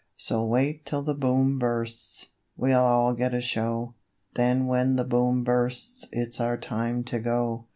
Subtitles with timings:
[0.17, 2.29] So wait till the Boom bursts!
[2.57, 3.93] we'll all get a show:
[4.33, 7.67] Then when the Boom bursts is our time to go.